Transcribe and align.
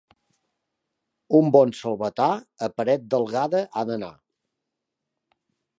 Un 1.41 1.51
bon 1.55 1.75
selvatà, 1.81 2.31
a 2.69 2.73
Paretdelgada 2.79 3.65
ha 3.83 3.87
d'anar. 3.93 4.13